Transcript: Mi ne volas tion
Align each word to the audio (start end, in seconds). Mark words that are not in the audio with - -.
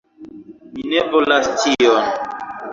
Mi 0.77 0.87
ne 0.95 1.03
volas 1.13 1.53
tion 1.61 2.13